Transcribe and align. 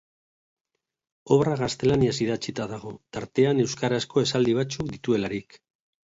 Obra 1.35 1.57
gaztelaniaz 1.59 2.15
idatzita 2.25 2.65
dago, 2.71 2.93
tartean 3.17 3.61
euskarazko 3.65 4.23
esaldi 4.23 4.55
batzuk 4.61 4.89
dituelarik. 4.95 5.59